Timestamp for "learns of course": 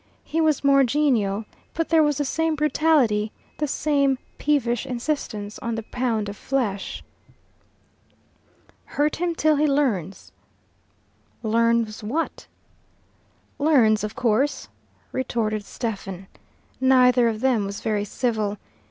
13.59-14.69